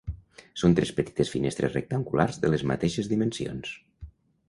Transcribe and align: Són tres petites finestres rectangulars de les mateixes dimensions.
Són 0.61 0.73
tres 0.79 0.91
petites 0.99 1.31
finestres 1.35 1.77
rectangulars 1.79 2.43
de 2.47 2.53
les 2.55 2.67
mateixes 2.73 3.15
dimensions. 3.15 3.81